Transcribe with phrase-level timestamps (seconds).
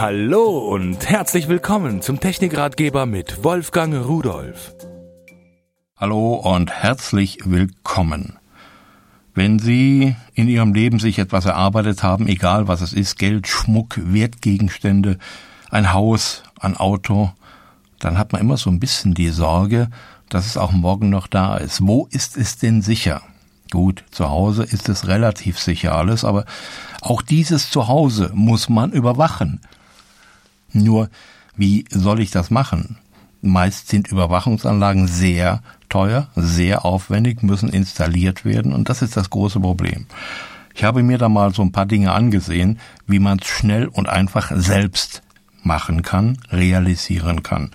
[0.00, 4.72] Hallo und herzlich willkommen zum Technikratgeber mit Wolfgang Rudolf.
[5.96, 8.38] Hallo und herzlich willkommen.
[9.34, 13.98] Wenn Sie in Ihrem Leben sich etwas erarbeitet haben, egal was es ist, Geld, Schmuck,
[14.00, 15.18] Wertgegenstände,
[15.68, 17.32] ein Haus, ein Auto,
[17.98, 19.90] dann hat man immer so ein bisschen die Sorge,
[20.28, 21.84] dass es auch morgen noch da ist.
[21.84, 23.22] Wo ist es denn sicher?
[23.72, 26.44] Gut, zu Hause ist es relativ sicher alles, aber
[27.00, 29.60] auch dieses Zuhause muss man überwachen.
[30.72, 31.10] Nur,
[31.56, 32.98] wie soll ich das machen?
[33.40, 39.60] Meist sind Überwachungsanlagen sehr teuer, sehr aufwendig, müssen installiert werden und das ist das große
[39.60, 40.06] Problem.
[40.74, 44.08] Ich habe mir da mal so ein paar Dinge angesehen, wie man es schnell und
[44.08, 45.22] einfach selbst
[45.62, 47.70] machen kann, realisieren kann.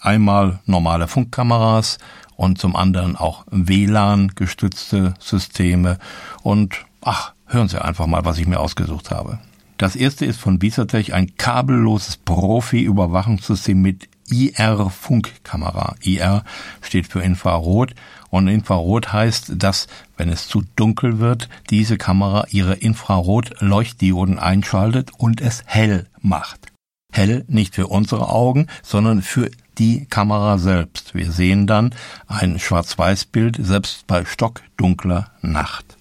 [0.00, 1.98] Einmal normale Funkkameras
[2.36, 5.98] und zum anderen auch WLAN gestützte Systeme
[6.42, 9.38] und ach, hören Sie einfach mal, was ich mir ausgesucht habe.
[9.78, 15.94] Das erste ist von Visatech ein kabelloses Profi-Überwachungssystem mit IR-Funkkamera.
[16.02, 16.44] IR
[16.82, 17.94] steht für Infrarot
[18.28, 19.86] und Infrarot heißt, dass,
[20.16, 26.72] wenn es zu dunkel wird, diese Kamera ihre Infrarot-Leuchtdioden einschaltet und es hell macht.
[27.12, 31.14] Hell nicht für unsere Augen, sondern für die Kamera selbst.
[31.14, 31.94] Wir sehen dann
[32.26, 35.96] ein Schwarz-Weiß-Bild selbst bei stockdunkler Nacht.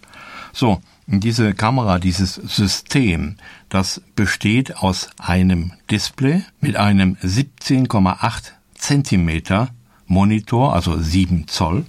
[0.52, 3.38] So, diese Kamera, dieses System,
[3.70, 9.70] das besteht aus einem Display mit einem 17,8 Zentimeter
[10.06, 11.86] Monitor, also 7 Zoll,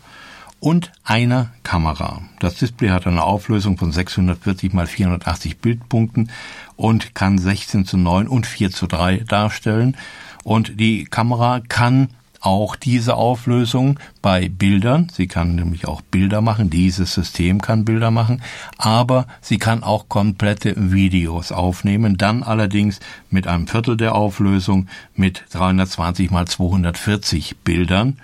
[0.60, 2.22] und einer Kamera.
[2.40, 6.30] Das Display hat eine Auflösung von 640 mal 480 Bildpunkten
[6.76, 9.96] und kann 16 zu 9 und 4 zu 3 darstellen.
[10.44, 12.08] Und die Kamera kann
[12.40, 15.08] auch diese Auflösung bei Bildern.
[15.12, 16.70] Sie kann nämlich auch Bilder machen.
[16.70, 18.42] Dieses System kann Bilder machen.
[18.76, 22.16] Aber sie kann auch komplette Videos aufnehmen.
[22.16, 23.00] Dann allerdings
[23.30, 28.18] mit einem Viertel der Auflösung mit 320 mal 240 Bildern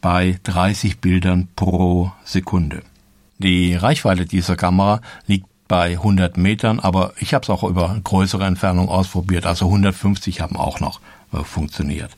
[0.00, 2.82] bei 30 Bildern pro Sekunde.
[3.38, 8.44] Die Reichweite dieser Kamera liegt bei 100 Metern, aber ich habe es auch über größere
[8.44, 9.46] Entfernung ausprobiert.
[9.46, 11.00] Also 150 haben auch noch
[11.32, 12.10] äh, funktioniert.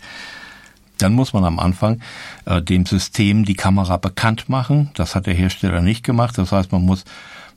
[1.03, 2.01] Dann muss man am Anfang
[2.45, 4.91] äh, dem System die Kamera bekannt machen.
[4.95, 6.39] Das hat der Hersteller nicht gemacht.
[6.39, 7.05] Das heißt, man muss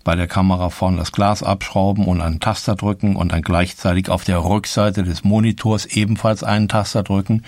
[0.04, 4.24] bei der Kamera vorne das Glas abschrauben und einen Taster drücken und dann gleichzeitig auf
[4.24, 7.44] der Rückseite des Monitors ebenfalls einen Taster drücken.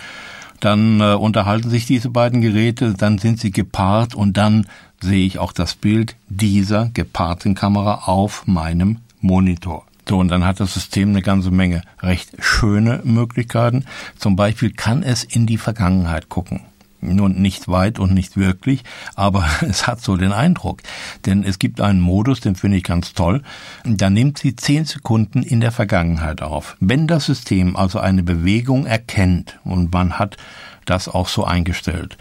[0.59, 4.67] Dann äh, unterhalten sich diese beiden Geräte, dann sind sie gepaart und dann
[5.01, 9.86] sehe ich auch das Bild dieser gepaarten Kamera auf meinem Monitor.
[10.07, 13.85] So, und dann hat das System eine ganze Menge recht schöne Möglichkeiten.
[14.17, 16.61] Zum Beispiel kann es in die Vergangenheit gucken.
[16.99, 18.83] Nun nicht weit und nicht wirklich,
[19.15, 20.81] aber es hat so den Eindruck.
[21.25, 23.43] Denn es gibt einen Modus, den finde ich ganz toll.
[23.83, 26.77] Da nimmt sie zehn Sekunden in der Vergangenheit auf.
[26.79, 30.37] Wenn das System also eine Bewegung erkennt und man hat
[30.85, 32.17] das auch so eingestellt,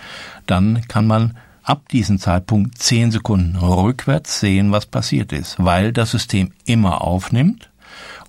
[0.46, 6.10] dann kann man ab diesem Zeitpunkt zehn Sekunden rückwärts sehen, was passiert ist, weil das
[6.10, 7.70] System immer aufnimmt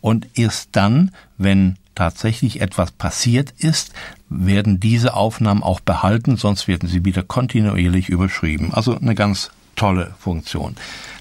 [0.02, 3.92] und erst dann, wenn tatsächlich etwas passiert ist,
[4.30, 8.74] werden diese Aufnahmen auch behalten, sonst werden sie wieder kontinuierlich überschrieben.
[8.74, 10.76] Also eine ganz tolle Funktion.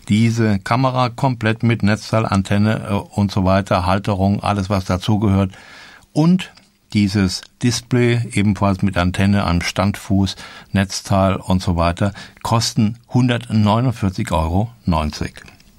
[0.09, 5.53] Diese Kamera komplett mit Netzteil, Antenne äh, und so weiter, Halterung, alles was dazugehört
[6.13, 6.53] und
[6.93, 10.37] dieses Display ebenfalls mit Antenne am Standfuß,
[10.73, 14.71] Netzteil und so weiter kosten 149,90 Euro.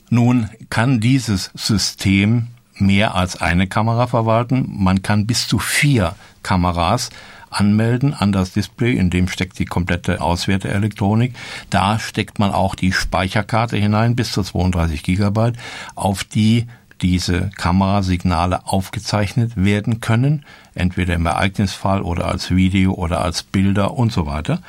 [0.09, 2.47] Nun kann dieses System
[2.79, 4.65] mehr als eine Kamera verwalten.
[4.69, 7.09] Man kann bis zu vier Kameras
[7.49, 11.33] anmelden an das Display, in dem steckt die komplette Auswerteelektronik.
[11.69, 15.57] Da steckt man auch die Speicherkarte hinein, bis zu 32 Gigabyte,
[15.95, 16.67] auf die
[17.01, 24.11] diese Kamerasignale aufgezeichnet werden können, entweder im Ereignisfall oder als Video oder als Bilder und
[24.11, 24.61] so weiter.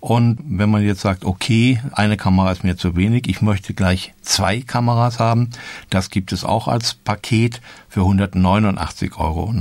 [0.00, 4.14] Und wenn man jetzt sagt, okay, eine Kamera ist mir zu wenig, ich möchte gleich
[4.22, 5.50] zwei Kameras haben,
[5.90, 9.52] das gibt es auch als Paket für 189,90 Euro.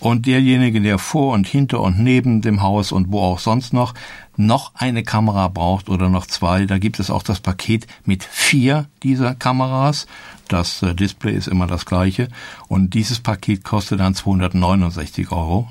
[0.00, 3.92] Und derjenige, der vor und hinter und neben dem Haus und wo auch sonst noch
[4.38, 8.86] noch eine Kamera braucht oder noch zwei, da gibt es auch das Paket mit vier
[9.02, 10.06] dieser Kameras.
[10.48, 12.28] Das äh, Display ist immer das gleiche
[12.66, 15.70] und dieses Paket kostet dann 269,90 Euro.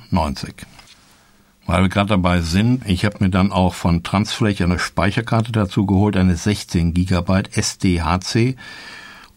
[1.66, 5.86] Weil wir gerade dabei sind, ich habe mir dann auch von Transfläche eine Speicherkarte dazu
[5.86, 8.56] geholt, eine 16 GB SDHC.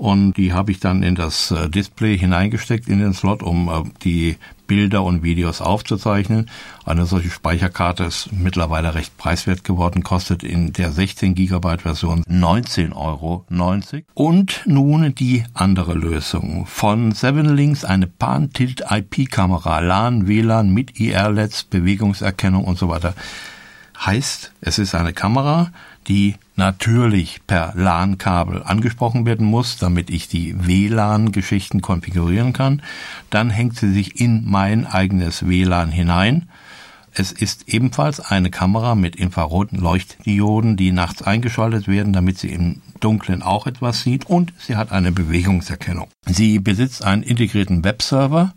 [0.05, 3.91] Und die habe ich dann in das äh, Display hineingesteckt in den Slot, um äh,
[4.03, 4.37] die
[4.67, 6.51] Bilder und Videos aufzuzeichnen.
[6.85, 12.95] Eine solche Speicherkarte ist mittlerweile recht preiswert geworden, kostet in der 16 Gigabyte Version 19,90
[12.95, 13.47] Euro.
[14.13, 16.67] Und nun die andere Lösung.
[16.67, 23.15] Von Seven Links eine Pan-Tilt IP-Kamera, LAN, WLAN mit IR-LEDs, Bewegungserkennung und so weiter.
[24.05, 25.71] Heißt, es ist eine Kamera,
[26.09, 32.83] die natürlich per LAN-Kabel angesprochen werden muss, damit ich die WLAN-Geschichten konfigurieren kann.
[33.31, 36.49] Dann hängt sie sich in mein eigenes WLAN hinein.
[37.17, 42.83] Es ist ebenfalls eine Kamera mit infraroten Leuchtdioden, die nachts eingeschaltet werden, damit sie im
[42.99, 46.09] Dunkeln auch etwas sieht und sie hat eine Bewegungserkennung.
[46.27, 48.55] Sie besitzt einen integrierten Webserver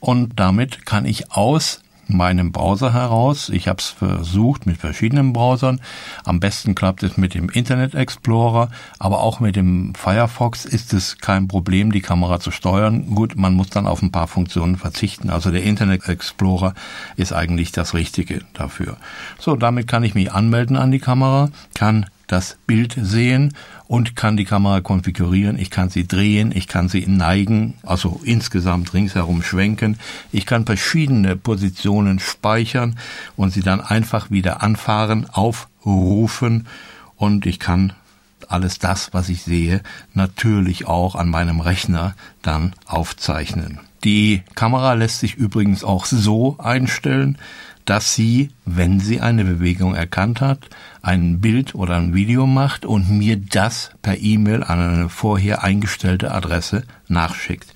[0.00, 3.48] und damit kann ich aus meinem Browser heraus.
[3.48, 5.80] Ich habe es versucht mit verschiedenen Browsern.
[6.24, 11.18] Am besten klappt es mit dem Internet Explorer, aber auch mit dem Firefox ist es
[11.18, 13.14] kein Problem, die Kamera zu steuern.
[13.14, 15.30] Gut, man muss dann auf ein paar Funktionen verzichten.
[15.30, 16.74] Also der Internet Explorer
[17.16, 18.96] ist eigentlich das Richtige dafür.
[19.38, 23.54] So, damit kann ich mich anmelden an die Kamera, kann das Bild sehen
[23.86, 25.58] und kann die Kamera konfigurieren.
[25.58, 29.98] Ich kann sie drehen, ich kann sie neigen, also insgesamt ringsherum schwenken.
[30.32, 32.98] Ich kann verschiedene Positionen speichern
[33.36, 36.66] und sie dann einfach wieder anfahren, aufrufen
[37.16, 37.92] und ich kann
[38.48, 39.82] alles das, was ich sehe,
[40.14, 43.80] natürlich auch an meinem Rechner dann aufzeichnen.
[44.04, 47.38] Die Kamera lässt sich übrigens auch so einstellen,
[47.86, 50.68] dass sie, wenn sie eine Bewegung erkannt hat,
[51.02, 56.32] ein Bild oder ein Video macht und mir das per E-Mail an eine vorher eingestellte
[56.32, 57.72] Adresse nachschickt.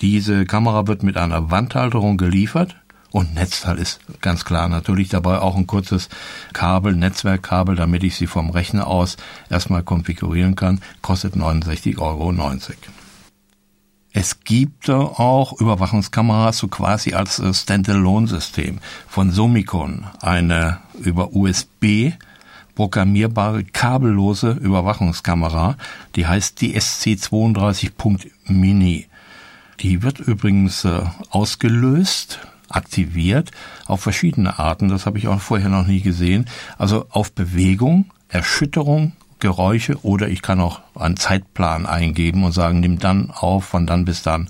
[0.00, 2.74] Diese Kamera wird mit einer Wandhalterung geliefert
[3.10, 6.08] und Netzteil ist ganz klar natürlich dabei auch ein kurzes
[6.52, 9.16] Kabel, Netzwerkkabel, damit ich sie vom Rechner aus
[9.50, 12.32] erstmal konfigurieren kann, kostet 69,90 Euro.
[14.16, 18.78] Es gibt auch Überwachungskameras so quasi als äh, Standalone-System
[19.08, 22.12] von Somicon, eine über USB
[22.76, 25.76] programmierbare kabellose Überwachungskamera,
[26.14, 29.06] die heißt die SC32.mini.
[29.80, 31.00] Die wird übrigens äh,
[31.30, 32.38] ausgelöst,
[32.68, 33.50] aktiviert
[33.86, 36.44] auf verschiedene Arten, das habe ich auch vorher noch nie gesehen,
[36.78, 39.14] also auf Bewegung, Erschütterung
[39.44, 44.06] Geräusche oder ich kann auch einen Zeitplan eingeben und sagen, nimm dann auf von dann
[44.06, 44.48] bis dann.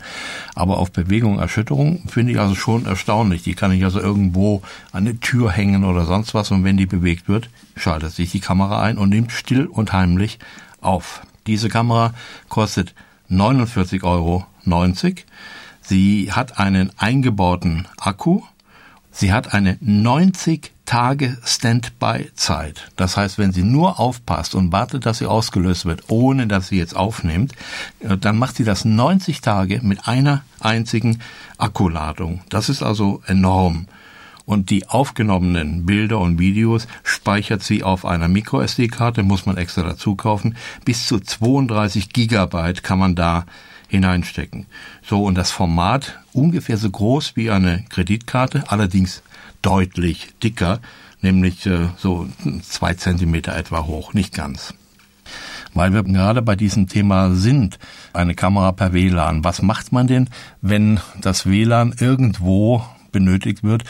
[0.54, 3.42] Aber auf Bewegung, Erschütterung finde ich also schon erstaunlich.
[3.42, 4.62] Die kann ich also irgendwo
[4.92, 8.38] an eine Tür hängen oder sonst was und wenn die bewegt wird, schaltet sich die
[8.38, 10.38] Kamera ein und nimmt still und heimlich
[10.80, 11.22] auf.
[11.48, 12.14] Diese Kamera
[12.48, 12.94] kostet
[13.28, 14.46] 49,90 Euro.
[15.80, 18.42] Sie hat einen eingebauten Akku.
[19.16, 22.90] Sie hat eine 90 Tage Standby-Zeit.
[22.96, 26.78] Das heißt, wenn sie nur aufpasst und wartet, dass sie ausgelöst wird, ohne dass sie
[26.78, 27.52] jetzt aufnimmt,
[28.00, 31.20] äh, dann macht sie das 90 Tage mit einer einzigen
[31.58, 32.40] Akkuladung.
[32.48, 33.86] Das ist also enorm.
[34.46, 40.16] Und die aufgenommenen Bilder und Videos speichert sie auf einer MicroSD-Karte, muss man extra dazu
[40.16, 40.56] kaufen.
[40.84, 43.46] Bis zu 32 Gigabyte kann man da
[43.94, 44.66] hineinstecken.
[45.02, 49.22] So, und das Format ungefähr so groß wie eine Kreditkarte, allerdings
[49.62, 50.80] deutlich dicker,
[51.20, 52.28] nämlich äh, so
[52.62, 54.74] zwei Zentimeter etwa hoch, nicht ganz.
[55.72, 57.78] Weil wir gerade bei diesem Thema sind,
[58.12, 59.42] eine Kamera per WLAN.
[59.42, 60.28] Was macht man denn,
[60.60, 63.84] wenn das WLAN irgendwo benötigt wird,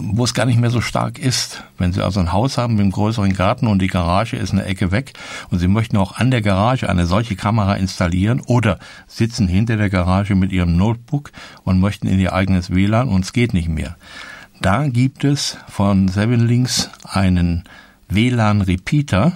[0.00, 1.62] wo es gar nicht mehr so stark ist.
[1.78, 4.64] Wenn Sie also ein Haus haben mit einem größeren Garten und die Garage ist eine
[4.64, 5.12] Ecke weg
[5.50, 9.90] und Sie möchten auch an der Garage eine solche Kamera installieren oder sitzen hinter der
[9.90, 11.32] Garage mit Ihrem Notebook
[11.62, 13.96] und möchten in Ihr eigenes WLAN und es geht nicht mehr
[14.60, 17.64] da gibt es von Seven Links einen
[18.08, 19.32] WLAN-Repeater,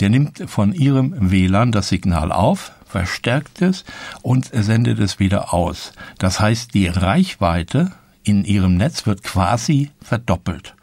[0.00, 3.84] der nimmt von Ihrem WLAN das Signal auf, verstärkt es
[4.22, 5.92] und sendet es wieder aus.
[6.18, 7.92] Das heißt, die Reichweite
[8.24, 10.74] in Ihrem Netz wird quasi verdoppelt.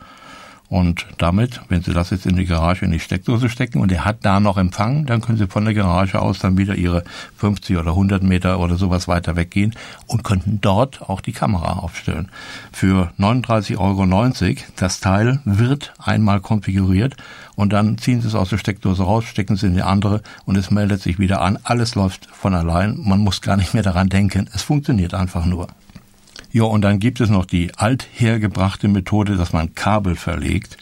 [0.70, 4.06] Und damit, wenn Sie das jetzt in die Garage in die Steckdose stecken und er
[4.06, 7.04] hat da noch Empfang, dann können Sie von der Garage aus dann wieder Ihre
[7.38, 9.74] 50 oder 100 Meter oder sowas weiter weggehen
[10.06, 12.30] und könnten dort auch die Kamera aufstellen.
[12.72, 14.56] Für 39,90 Euro.
[14.76, 17.18] Das Teil wird einmal konfiguriert
[17.56, 20.56] und dann ziehen Sie es aus der Steckdose raus, stecken Sie in die andere und
[20.56, 21.58] es meldet sich wieder an.
[21.64, 22.96] Alles läuft von allein.
[23.00, 24.48] Man muss gar nicht mehr daran denken.
[24.54, 25.68] Es funktioniert einfach nur.
[26.52, 30.78] Ja, und dann gibt es noch die althergebrachte Methode, dass man Kabel verlegt.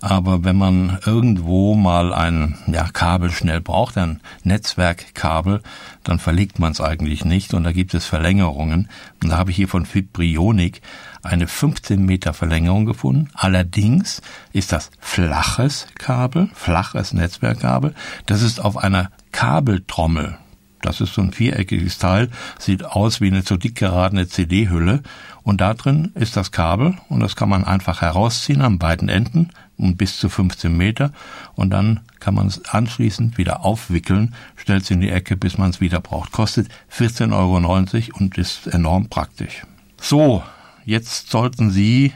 [0.00, 5.62] Aber wenn man irgendwo mal ein ja, Kabel schnell braucht, ein Netzwerkkabel,
[6.02, 8.90] dann verlegt man es eigentlich nicht und da gibt es Verlängerungen.
[9.22, 10.82] Und da habe ich hier von Fibrionic
[11.22, 13.30] eine 15 Meter Verlängerung gefunden.
[13.32, 14.20] Allerdings
[14.52, 17.94] ist das flaches Kabel, flaches Netzwerkkabel.
[18.26, 20.36] Das ist auf einer Kabeltrommel
[20.84, 25.02] Das ist so ein viereckiges Teil, sieht aus wie eine zu dick geradene CD-Hülle.
[25.42, 29.50] Und da drin ist das Kabel und das kann man einfach herausziehen an beiden Enden
[29.76, 31.12] um bis zu 15 Meter
[31.54, 35.70] und dann kann man es anschließend wieder aufwickeln, stellt es in die Ecke, bis man
[35.70, 36.32] es wieder braucht.
[36.32, 39.62] Kostet 14,90 Euro und ist enorm praktisch.
[40.00, 40.42] So,
[40.84, 42.12] jetzt sollten Sie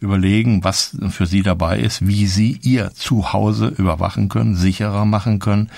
[0.00, 5.70] überlegen, was für Sie dabei ist, wie Sie Ihr Zuhause überwachen können, sicherer machen können,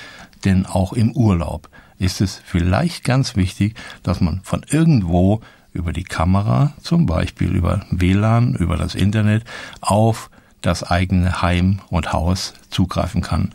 [0.45, 1.69] denn auch im Urlaub
[2.01, 5.41] ist es vielleicht ganz wichtig, dass man von irgendwo
[5.73, 9.45] über die Kamera, zum Beispiel über WLAN, über das Internet,
[9.81, 10.29] auf
[10.63, 13.51] das eigene Heim und Haus zugreifen kann.